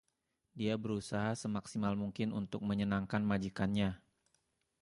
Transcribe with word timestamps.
Dia 0.59 0.75
berusaha 0.83 1.29
semaksimal 1.43 1.93
mungkin 2.03 2.29
untuk 2.41 2.61
menyenangkan 2.69 3.21
majikannya. 3.31 3.89